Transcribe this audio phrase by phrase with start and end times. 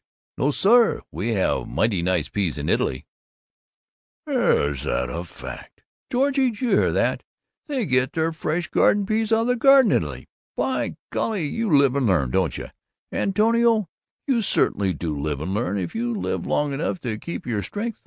[0.39, 3.05] "No, sir, we have very nice peas in Italy."
[4.25, 5.83] "Is that a fact!
[6.11, 7.21] Georgie, do you hear that?
[7.67, 10.27] They get their fresh garden peas out of the garden, in Italy!
[10.57, 12.69] By golly, you live and learn, don't you,
[13.11, 13.89] Antonio,
[14.25, 17.99] you certainly do live and learn, if you live long enough and keep your strength.